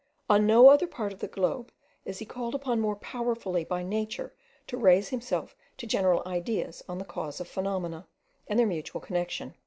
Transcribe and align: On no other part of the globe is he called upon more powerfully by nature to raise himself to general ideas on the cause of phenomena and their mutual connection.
On 0.31 0.47
no 0.47 0.69
other 0.69 0.87
part 0.87 1.13
of 1.13 1.19
the 1.19 1.27
globe 1.27 1.71
is 2.05 2.17
he 2.17 2.25
called 2.25 2.55
upon 2.55 2.81
more 2.81 2.95
powerfully 2.95 3.63
by 3.63 3.83
nature 3.83 4.33
to 4.65 4.75
raise 4.75 5.09
himself 5.09 5.55
to 5.77 5.85
general 5.85 6.23
ideas 6.25 6.83
on 6.89 6.97
the 6.97 7.05
cause 7.05 7.39
of 7.39 7.47
phenomena 7.47 8.07
and 8.47 8.57
their 8.57 8.65
mutual 8.65 8.99
connection. 8.99 9.53